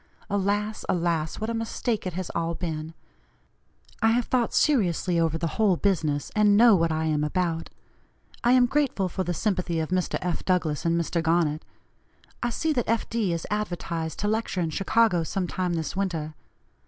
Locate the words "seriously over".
4.51-5.37